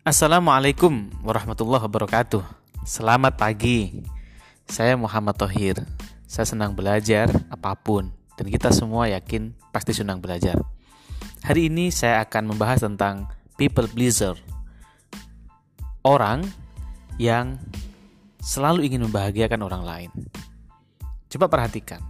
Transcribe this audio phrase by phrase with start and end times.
[0.00, 2.40] Assalamualaikum warahmatullahi wabarakatuh.
[2.88, 4.00] Selamat pagi.
[4.64, 5.76] Saya Muhammad Tohir.
[6.24, 10.56] Saya senang belajar apa pun dan kita semua yakin pasti senang belajar.
[11.44, 13.28] Hari ini saya akan membahas tentang
[13.60, 14.40] people pleaser.
[16.00, 16.48] Orang
[17.20, 17.60] yang
[18.40, 20.10] selalu ingin membahagiakan orang lain.
[21.28, 22.00] Coba perhatikan.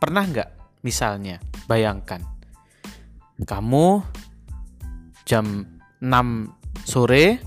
[0.00, 2.24] Pernah nggak misalnya bayangkan
[3.44, 4.00] kamu
[5.28, 5.68] jam
[6.00, 6.57] 6
[6.88, 7.44] sore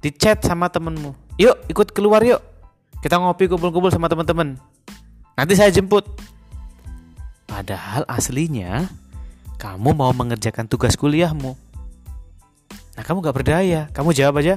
[0.00, 1.12] di chat sama temenmu.
[1.36, 2.40] Yuk ikut keluar yuk.
[3.04, 4.56] Kita ngopi kumpul-kumpul sama teman-teman
[5.36, 6.08] nanti saya jemput.
[7.44, 8.88] Padahal aslinya
[9.60, 11.52] kamu mau mengerjakan tugas kuliahmu.
[12.96, 13.92] Nah kamu gak berdaya.
[13.92, 14.56] Kamu jawab aja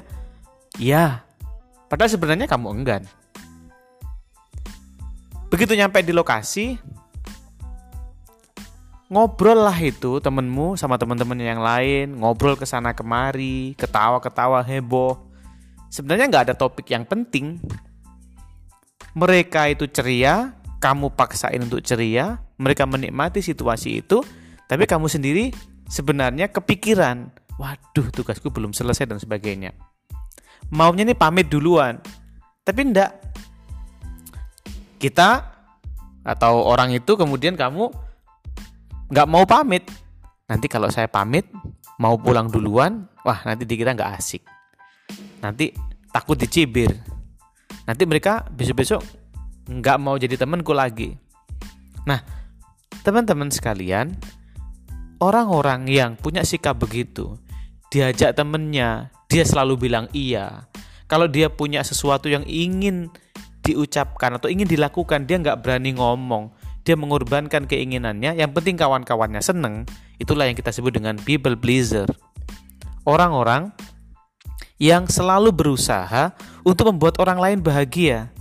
[0.80, 1.28] ya
[1.92, 3.04] padahal sebenarnya kamu enggan.
[5.52, 6.80] Begitu nyampe di lokasi
[9.12, 15.20] ngobrol lah itu temenmu sama teman-teman yang lain ngobrol ke sana kemari ketawa-ketawa heboh.
[15.92, 17.60] Sebenarnya nggak ada topik yang penting.
[19.12, 24.24] Mereka itu ceria kamu paksain untuk ceria mereka menikmati situasi itu
[24.72, 25.52] tapi kamu sendiri
[25.92, 27.28] sebenarnya kepikiran
[27.60, 29.76] waduh tugasku belum selesai dan sebagainya.
[30.72, 32.00] Maunya nih pamit duluan
[32.64, 33.12] tapi ndak.
[34.96, 35.52] Kita
[36.24, 38.11] atau orang itu kemudian kamu
[39.12, 39.84] nggak mau pamit.
[40.48, 41.44] Nanti kalau saya pamit
[42.00, 44.44] mau pulang duluan, wah nanti dikira nggak asik.
[45.44, 45.76] Nanti
[46.16, 46.96] takut dicibir.
[47.84, 49.04] Nanti mereka besok-besok
[49.68, 51.12] nggak mau jadi temanku lagi.
[52.08, 52.24] Nah,
[53.04, 54.16] teman-teman sekalian,
[55.20, 57.38] orang-orang yang punya sikap begitu,
[57.92, 60.72] diajak temennya, dia selalu bilang iya.
[61.12, 63.12] Kalau dia punya sesuatu yang ingin
[63.62, 69.86] diucapkan atau ingin dilakukan, dia nggak berani ngomong dia mengorbankan keinginannya, yang penting kawan-kawannya seneng,
[70.18, 72.10] itulah yang kita sebut dengan people pleaser.
[73.06, 73.70] Orang-orang
[74.82, 76.34] yang selalu berusaha
[76.66, 78.34] untuk membuat orang lain bahagia,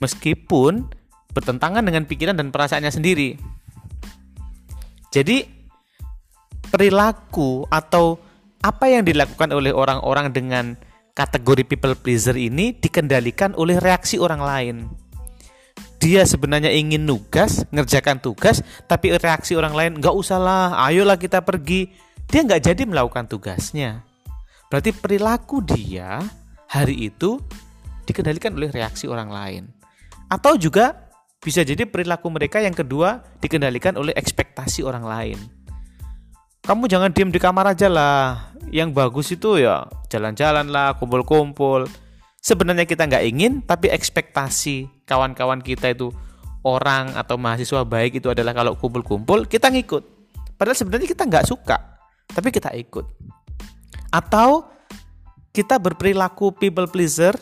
[0.00, 0.88] meskipun
[1.36, 3.36] bertentangan dengan pikiran dan perasaannya sendiri.
[5.12, 5.44] Jadi,
[6.72, 8.16] perilaku atau
[8.64, 10.64] apa yang dilakukan oleh orang-orang dengan
[11.12, 14.76] kategori people pleaser ini dikendalikan oleh reaksi orang lain
[16.02, 18.58] dia sebenarnya ingin nugas, ngerjakan tugas,
[18.90, 21.94] tapi reaksi orang lain nggak usahlah, ayolah kita pergi.
[22.26, 24.02] Dia nggak jadi melakukan tugasnya.
[24.66, 26.18] Berarti perilaku dia
[26.66, 27.38] hari itu
[28.02, 29.62] dikendalikan oleh reaksi orang lain.
[30.26, 31.06] Atau juga
[31.38, 35.38] bisa jadi perilaku mereka yang kedua dikendalikan oleh ekspektasi orang lain.
[36.66, 38.50] Kamu jangan diem di kamar aja lah.
[38.74, 41.86] Yang bagus itu ya jalan-jalan lah, kumpul-kumpul
[42.42, 46.10] sebenarnya kita nggak ingin tapi ekspektasi kawan-kawan kita itu
[46.66, 50.02] orang atau mahasiswa baik itu adalah kalau kumpul-kumpul kita ngikut.
[50.58, 51.78] Padahal sebenarnya kita nggak suka
[52.26, 53.06] tapi kita ikut.
[54.10, 54.66] Atau
[55.54, 57.38] kita berperilaku people pleaser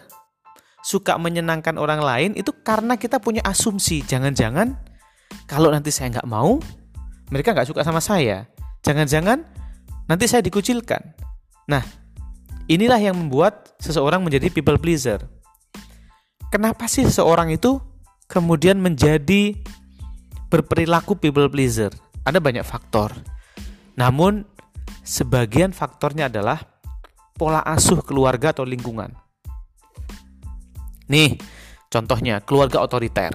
[0.84, 4.72] suka menyenangkan orang lain itu karena kita punya asumsi jangan-jangan
[5.44, 6.56] kalau nanti saya nggak mau
[7.32, 8.44] mereka nggak suka sama saya.
[8.84, 9.44] Jangan-jangan
[10.08, 11.00] nanti saya dikucilkan.
[11.68, 11.84] Nah
[12.70, 15.26] Inilah yang membuat seseorang menjadi people pleaser.
[16.54, 17.82] Kenapa sih seseorang itu
[18.30, 19.58] kemudian menjadi
[20.46, 21.90] berperilaku people pleaser?
[22.22, 23.10] Ada banyak faktor.
[23.98, 24.46] Namun
[25.02, 26.62] sebagian faktornya adalah
[27.34, 29.18] pola asuh keluarga atau lingkungan.
[31.10, 31.42] Nih,
[31.90, 33.34] contohnya keluarga otoriter.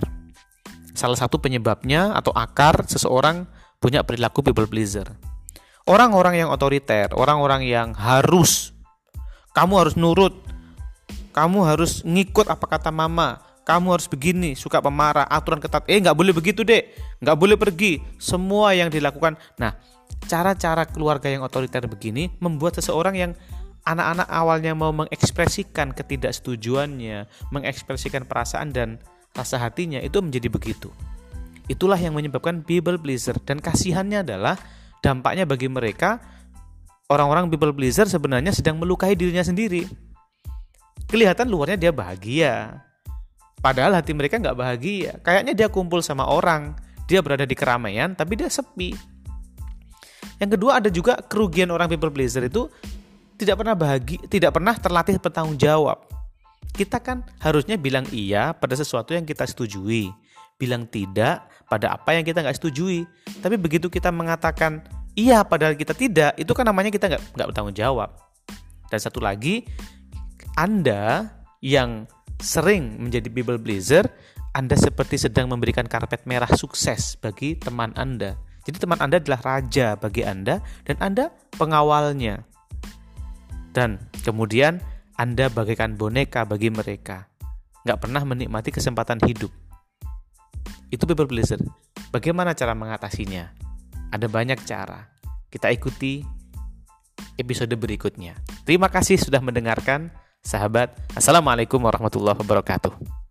[0.95, 3.44] Salah satu penyebabnya atau akar seseorang
[3.84, 5.12] punya perilaku people pleaser.
[5.84, 8.75] Orang-orang yang otoriter, orang-orang yang harus
[9.55, 10.35] kamu harus nurut.
[11.31, 13.39] Kamu harus ngikut apa kata mama.
[13.66, 15.88] Kamu harus begini suka pemarah aturan ketat.
[15.88, 16.91] Eh nggak boleh begitu dek.
[17.23, 18.03] Nggak boleh pergi.
[18.19, 19.39] Semua yang dilakukan.
[19.57, 19.73] Nah
[20.27, 23.31] cara-cara keluarga yang otoriter begini membuat seseorang yang
[23.88, 28.97] anak-anak awalnya mau mengekspresikan ketidaksetujuannya mengekspresikan perasaan dan
[29.38, 30.89] rasa hatinya itu menjadi begitu.
[31.65, 33.38] Itulah yang menyebabkan people pleaser.
[33.41, 34.59] Dan kasihannya adalah
[35.01, 36.21] dampaknya bagi mereka
[37.10, 39.86] orang-orang people pleaser sebenarnya sedang melukai dirinya sendiri.
[41.06, 42.81] Kelihatan luarnya dia bahagia,
[43.62, 45.12] padahal hati mereka nggak bahagia.
[45.22, 46.74] Kayaknya dia kumpul sama orang,
[47.06, 48.94] dia berada di keramaian, tapi dia sepi.
[50.42, 52.68] Yang kedua ada juga kerugian orang people pleaser itu
[53.38, 56.02] tidak pernah bahagia, tidak pernah terlatih bertanggung jawab.
[56.75, 60.12] Kita kan harusnya bilang iya pada sesuatu yang kita setujui,
[60.60, 63.07] bilang tidak pada apa yang kita nggak setujui.
[63.40, 64.84] Tapi begitu kita mengatakan
[65.15, 68.13] iya padahal kita tidak itu kan namanya kita nggak nggak bertanggung jawab
[68.91, 69.65] dan satu lagi
[70.59, 71.31] anda
[71.63, 72.06] yang
[72.39, 74.06] sering menjadi people pleaser
[74.56, 78.35] anda seperti sedang memberikan karpet merah sukses bagi teman anda
[78.67, 82.44] jadi teman anda adalah raja bagi anda dan anda pengawalnya
[83.75, 84.81] dan Kemudian
[85.21, 87.29] Anda bagaikan boneka bagi mereka.
[87.85, 89.53] Nggak pernah menikmati kesempatan hidup.
[90.89, 91.61] Itu people pleaser.
[92.09, 93.64] Bagaimana cara mengatasinya?
[94.15, 95.12] Ada banyak cara.
[95.51, 96.23] Kita ikuti
[97.35, 98.39] episode berikutnya.
[98.63, 100.07] Terima kasih sudah mendengarkan,
[100.39, 100.95] sahabat.
[101.19, 103.25] Assalamualaikum warahmatullahi wabarakatuh.